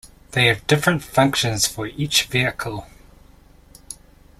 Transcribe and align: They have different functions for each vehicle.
They 0.31 0.47
have 0.47 0.65
different 0.65 1.03
functions 1.03 1.67
for 1.67 1.85
each 1.85 2.23
vehicle. 2.23 2.87